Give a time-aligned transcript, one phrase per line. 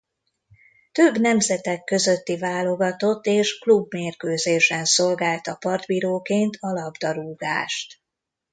[0.91, 8.01] Több nemzetek közötti válogatott- és klubmérkőzésen szolgálta partbíróként a labdarúgást.